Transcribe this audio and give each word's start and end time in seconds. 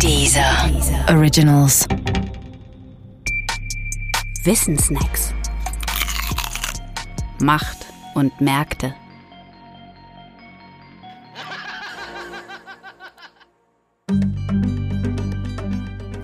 Dieser 0.00 0.70
Originals. 1.08 1.86
Wissensnacks. 4.42 5.32
Macht 7.40 7.86
und 8.14 8.38
Märkte. 8.40 8.94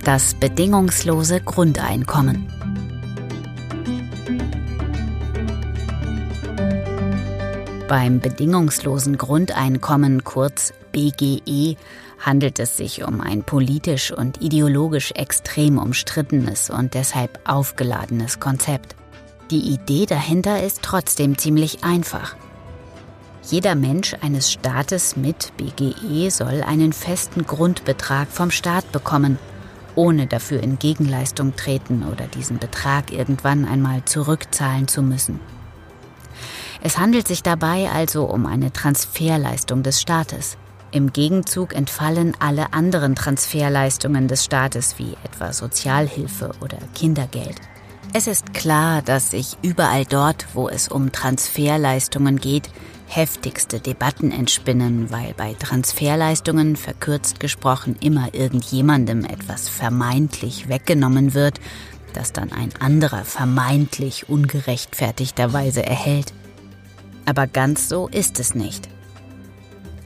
Das 0.04 0.34
bedingungslose 0.34 1.40
Grundeinkommen. 1.40 2.59
Beim 7.90 8.20
bedingungslosen 8.20 9.18
Grundeinkommen, 9.18 10.22
kurz 10.22 10.72
BGE, 10.92 11.74
handelt 12.20 12.60
es 12.60 12.76
sich 12.76 13.02
um 13.02 13.20
ein 13.20 13.42
politisch 13.42 14.12
und 14.12 14.40
ideologisch 14.40 15.10
extrem 15.16 15.76
umstrittenes 15.76 16.70
und 16.70 16.94
deshalb 16.94 17.40
aufgeladenes 17.48 18.38
Konzept. 18.38 18.94
Die 19.50 19.72
Idee 19.72 20.06
dahinter 20.06 20.62
ist 20.62 20.82
trotzdem 20.82 21.36
ziemlich 21.36 21.82
einfach. 21.82 22.36
Jeder 23.42 23.74
Mensch 23.74 24.14
eines 24.20 24.52
Staates 24.52 25.16
mit 25.16 25.52
BGE 25.56 26.30
soll 26.30 26.62
einen 26.62 26.92
festen 26.92 27.44
Grundbetrag 27.44 28.28
vom 28.28 28.52
Staat 28.52 28.92
bekommen, 28.92 29.36
ohne 29.96 30.28
dafür 30.28 30.62
in 30.62 30.78
Gegenleistung 30.78 31.56
treten 31.56 32.04
oder 32.04 32.28
diesen 32.28 32.58
Betrag 32.58 33.10
irgendwann 33.12 33.64
einmal 33.64 34.04
zurückzahlen 34.04 34.86
zu 34.86 35.02
müssen. 35.02 35.40
Es 36.82 36.98
handelt 36.98 37.28
sich 37.28 37.42
dabei 37.42 37.90
also 37.90 38.24
um 38.24 38.46
eine 38.46 38.72
Transferleistung 38.72 39.82
des 39.82 40.00
Staates. 40.00 40.56
Im 40.92 41.12
Gegenzug 41.12 41.74
entfallen 41.74 42.34
alle 42.40 42.72
anderen 42.72 43.14
Transferleistungen 43.14 44.28
des 44.28 44.44
Staates 44.44 44.98
wie 44.98 45.16
etwa 45.22 45.52
Sozialhilfe 45.52 46.50
oder 46.60 46.78
Kindergeld. 46.94 47.60
Es 48.12 48.26
ist 48.26 48.54
klar, 48.54 49.02
dass 49.02 49.30
sich 49.30 49.56
überall 49.62 50.04
dort, 50.04 50.46
wo 50.54 50.68
es 50.68 50.88
um 50.88 51.12
Transferleistungen 51.12 52.38
geht, 52.40 52.68
heftigste 53.06 53.78
Debatten 53.78 54.32
entspinnen, 54.32 55.10
weil 55.12 55.32
bei 55.36 55.54
Transferleistungen 55.54 56.74
verkürzt 56.74 57.38
gesprochen 57.38 57.96
immer 58.00 58.34
irgendjemandem 58.34 59.24
etwas 59.24 59.68
vermeintlich 59.68 60.68
weggenommen 60.68 61.34
wird, 61.34 61.60
das 62.14 62.32
dann 62.32 62.50
ein 62.52 62.70
anderer 62.80 63.24
vermeintlich 63.24 64.28
ungerechtfertigterweise 64.28 65.84
erhält. 65.86 66.32
Aber 67.30 67.46
ganz 67.46 67.88
so 67.88 68.08
ist 68.08 68.40
es 68.40 68.56
nicht. 68.56 68.88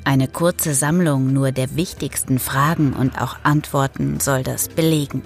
Eine 0.04 0.28
kurze 0.28 0.74
Sammlung 0.74 1.32
nur 1.32 1.52
der 1.52 1.74
wichtigsten 1.74 2.38
Fragen 2.38 2.92
und 2.92 3.18
auch 3.18 3.38
Antworten 3.44 4.20
soll 4.20 4.42
das 4.42 4.68
belegen. 4.68 5.22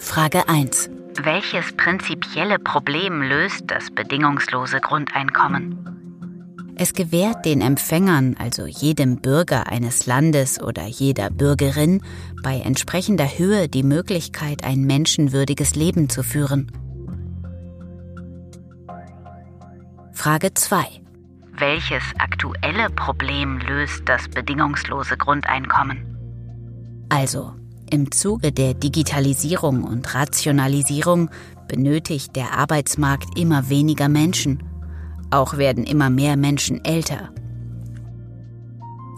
Frage 0.00 0.48
1. 0.48 0.90
Welches 1.22 1.76
prinzipielle 1.76 2.58
Problem 2.58 3.22
löst 3.22 3.62
das 3.68 3.88
bedingungslose 3.92 4.80
Grundeinkommen? 4.80 6.74
Es 6.74 6.92
gewährt 6.92 7.44
den 7.44 7.60
Empfängern, 7.60 8.34
also 8.36 8.66
jedem 8.66 9.18
Bürger 9.20 9.68
eines 9.68 10.06
Landes 10.06 10.60
oder 10.60 10.86
jeder 10.86 11.30
Bürgerin, 11.30 12.02
bei 12.42 12.58
entsprechender 12.58 13.26
Höhe 13.38 13.68
die 13.68 13.84
Möglichkeit, 13.84 14.64
ein 14.64 14.80
menschenwürdiges 14.80 15.76
Leben 15.76 16.08
zu 16.08 16.24
führen. 16.24 16.72
Frage 20.14 20.54
2. 20.54 21.02
Welches 21.58 22.02
aktuelle 22.18 22.88
Problem 22.90 23.58
löst 23.58 24.02
das 24.06 24.28
bedingungslose 24.28 25.16
Grundeinkommen? 25.16 25.98
Also, 27.10 27.52
im 27.90 28.10
Zuge 28.10 28.52
der 28.52 28.74
Digitalisierung 28.74 29.84
und 29.84 30.14
Rationalisierung 30.14 31.30
benötigt 31.68 32.36
der 32.36 32.52
Arbeitsmarkt 32.56 33.38
immer 33.38 33.68
weniger 33.68 34.08
Menschen. 34.08 34.62
Auch 35.30 35.58
werden 35.58 35.84
immer 35.84 36.10
mehr 36.10 36.36
Menschen 36.36 36.82
älter. 36.84 37.30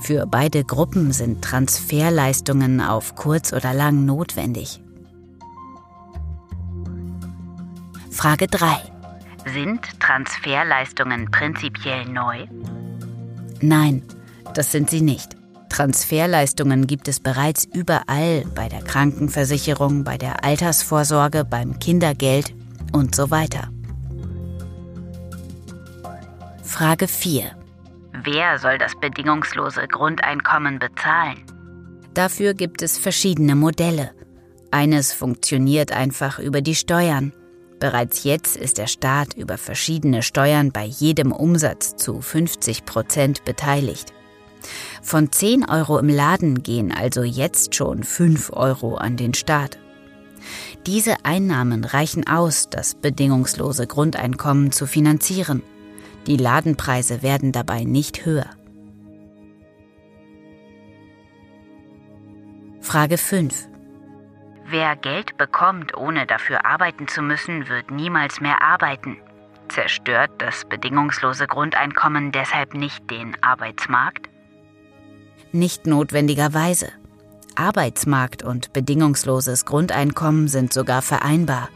Für 0.00 0.26
beide 0.26 0.64
Gruppen 0.64 1.12
sind 1.12 1.42
Transferleistungen 1.42 2.80
auf 2.80 3.14
kurz 3.14 3.52
oder 3.52 3.74
lang 3.74 4.04
notwendig. 4.06 4.82
Frage 8.10 8.46
3. 8.46 8.95
Sind 9.52 10.00
Transferleistungen 10.00 11.30
prinzipiell 11.30 12.04
neu? 12.06 12.46
Nein, 13.60 14.02
das 14.54 14.72
sind 14.72 14.90
sie 14.90 15.00
nicht. 15.00 15.36
Transferleistungen 15.68 16.88
gibt 16.88 17.06
es 17.06 17.20
bereits 17.20 17.64
überall 17.64 18.44
bei 18.56 18.68
der 18.68 18.82
Krankenversicherung, 18.82 20.02
bei 20.02 20.18
der 20.18 20.44
Altersvorsorge, 20.44 21.44
beim 21.44 21.78
Kindergeld 21.78 22.54
und 22.92 23.14
so 23.14 23.30
weiter. 23.30 23.68
Frage 26.64 27.06
4. 27.06 27.52
Wer 28.24 28.58
soll 28.58 28.78
das 28.78 28.98
bedingungslose 29.00 29.86
Grundeinkommen 29.86 30.80
bezahlen? 30.80 31.40
Dafür 32.14 32.54
gibt 32.54 32.82
es 32.82 32.98
verschiedene 32.98 33.54
Modelle. 33.54 34.10
Eines 34.72 35.12
funktioniert 35.12 35.92
einfach 35.92 36.40
über 36.40 36.62
die 36.62 36.74
Steuern. 36.74 37.32
Bereits 37.78 38.24
jetzt 38.24 38.56
ist 38.56 38.78
der 38.78 38.86
Staat 38.86 39.34
über 39.34 39.58
verschiedene 39.58 40.22
Steuern 40.22 40.72
bei 40.72 40.84
jedem 40.84 41.32
Umsatz 41.32 41.96
zu 41.96 42.20
50 42.20 42.86
Prozent 42.86 43.44
beteiligt. 43.44 44.12
Von 45.02 45.30
10 45.30 45.68
Euro 45.68 45.98
im 45.98 46.08
Laden 46.08 46.62
gehen 46.62 46.92
also 46.92 47.22
jetzt 47.22 47.74
schon 47.74 48.02
5 48.02 48.50
Euro 48.54 48.96
an 48.96 49.16
den 49.16 49.34
Staat. 49.34 49.78
Diese 50.86 51.24
Einnahmen 51.24 51.84
reichen 51.84 52.26
aus, 52.26 52.68
das 52.70 52.94
bedingungslose 52.94 53.86
Grundeinkommen 53.86 54.72
zu 54.72 54.86
finanzieren. 54.86 55.62
Die 56.26 56.36
Ladenpreise 56.36 57.22
werden 57.22 57.52
dabei 57.52 57.84
nicht 57.84 58.24
höher. 58.24 58.50
Frage 62.80 63.18
5. 63.18 63.68
Wer 64.68 64.96
Geld 64.96 65.36
bekommt, 65.36 65.96
ohne 65.96 66.26
dafür 66.26 66.66
arbeiten 66.66 67.06
zu 67.06 67.22
müssen, 67.22 67.68
wird 67.68 67.90
niemals 67.92 68.40
mehr 68.40 68.62
arbeiten. 68.62 69.16
Zerstört 69.68 70.30
das 70.38 70.64
bedingungslose 70.64 71.46
Grundeinkommen 71.46 72.32
deshalb 72.32 72.74
nicht 72.74 73.08
den 73.10 73.36
Arbeitsmarkt? 73.42 74.28
Nicht 75.52 75.86
notwendigerweise. 75.86 76.88
Arbeitsmarkt 77.54 78.42
und 78.42 78.72
bedingungsloses 78.72 79.64
Grundeinkommen 79.66 80.48
sind 80.48 80.72
sogar 80.72 81.00
vereinbar. 81.00 81.68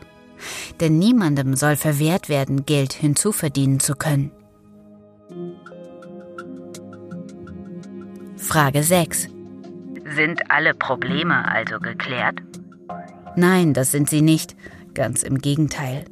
Denn 0.81 0.99
niemandem 0.99 1.55
soll 1.55 1.77
verwehrt 1.77 2.29
werden, 2.29 2.67
Geld 2.67 2.93
hinzuverdienen 2.93 3.79
zu 3.79 3.95
können. 3.95 4.33
Frage 8.37 8.83
6. 8.83 9.29
Sind 10.07 10.51
alle 10.51 10.75
Probleme 10.75 11.47
also 11.47 11.79
geklärt? 11.79 12.41
Nein, 13.37 13.75
das 13.75 13.93
sind 13.93 14.11
sie 14.11 14.23
nicht. 14.23 14.57
Ganz 14.95 15.23
im 15.23 15.39
Gegenteil. 15.39 16.05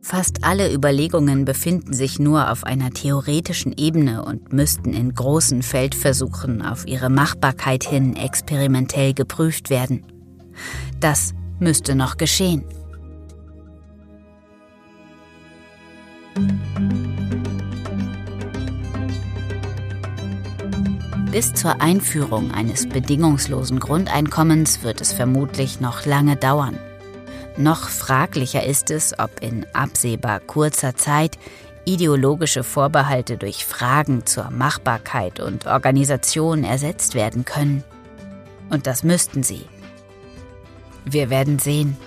Fast 0.00 0.44
alle 0.44 0.72
Überlegungen 0.72 1.44
befinden 1.44 1.92
sich 1.92 2.18
nur 2.18 2.50
auf 2.50 2.64
einer 2.64 2.90
theoretischen 2.90 3.74
Ebene 3.76 4.24
und 4.24 4.52
müssten 4.52 4.92
in 4.94 5.14
großen 5.14 5.62
Feldversuchen 5.62 6.62
auf 6.62 6.86
ihre 6.86 7.10
Machbarkeit 7.10 7.84
hin 7.84 8.16
experimentell 8.16 9.12
geprüft 9.12 9.70
werden. 9.70 10.06
Das 11.00 11.34
müsste 11.58 11.94
noch 11.94 12.16
geschehen. 12.16 12.64
Bis 21.30 21.52
zur 21.52 21.82
Einführung 21.82 22.52
eines 22.52 22.88
bedingungslosen 22.88 23.80
Grundeinkommens 23.80 24.82
wird 24.82 25.02
es 25.02 25.12
vermutlich 25.12 25.78
noch 25.78 26.06
lange 26.06 26.36
dauern. 26.36 26.78
Noch 27.58 27.90
fraglicher 27.90 28.64
ist 28.64 28.90
es, 28.90 29.18
ob 29.18 29.42
in 29.42 29.66
absehbar 29.74 30.40
kurzer 30.40 30.96
Zeit 30.96 31.38
ideologische 31.84 32.64
Vorbehalte 32.64 33.36
durch 33.36 33.66
Fragen 33.66 34.24
zur 34.24 34.50
Machbarkeit 34.50 35.38
und 35.38 35.66
Organisation 35.66 36.64
ersetzt 36.64 37.14
werden 37.14 37.44
können. 37.44 37.84
Und 38.70 38.86
das 38.86 39.02
müssten 39.02 39.42
sie. 39.42 39.66
Wir 41.04 41.28
werden 41.28 41.58
sehen. 41.58 41.98